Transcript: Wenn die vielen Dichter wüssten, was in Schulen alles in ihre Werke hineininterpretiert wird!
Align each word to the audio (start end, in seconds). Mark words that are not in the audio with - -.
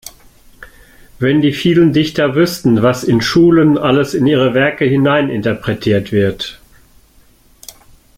Wenn 1.19 1.41
die 1.41 1.51
vielen 1.53 1.93
Dichter 1.93 2.33
wüssten, 2.33 2.81
was 2.81 3.03
in 3.03 3.21
Schulen 3.21 3.77
alles 3.77 4.15
in 4.15 4.25
ihre 4.25 4.55
Werke 4.55 4.83
hineininterpretiert 4.83 6.11
wird! 6.11 6.59